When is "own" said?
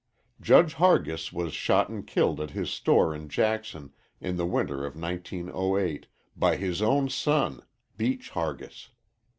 6.81-7.07